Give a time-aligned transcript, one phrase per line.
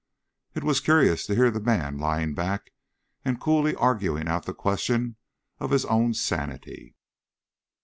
[0.55, 2.71] It was curious to hear the man lying back
[3.23, 5.17] and coolly arguing out the question
[5.59, 6.95] of his own sanity.